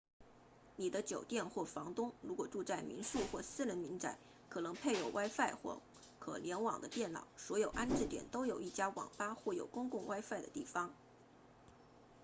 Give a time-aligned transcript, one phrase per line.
[0.77, 4.17] 你的酒店或房东如果住在民宿或私人民宅
[4.49, 5.79] 可能配有 wifi 或
[6.17, 10.91] 可联网的电脑所有安置点都有一家网吧或有公共 wifi 的地方